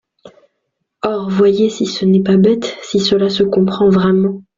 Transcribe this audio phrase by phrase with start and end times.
[1.03, 4.41] Or, voyez si ce n’est pas bête, Si cela se comprend vraiment.